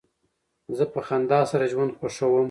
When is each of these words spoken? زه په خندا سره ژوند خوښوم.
زه 0.77 0.83
په 0.93 0.99
خندا 1.07 1.39
سره 1.51 1.65
ژوند 1.71 1.95
خوښوم. 1.97 2.31